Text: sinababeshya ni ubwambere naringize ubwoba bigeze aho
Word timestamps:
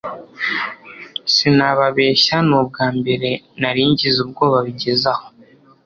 sinababeshya 1.33 2.37
ni 2.47 2.53
ubwambere 2.59 3.29
naringize 3.59 4.17
ubwoba 4.25 4.57
bigeze 4.65 5.05
aho 5.13 5.27